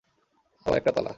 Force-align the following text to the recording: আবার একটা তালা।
আবার 0.65 0.77
একটা 0.77 0.91
তালা। 0.91 1.09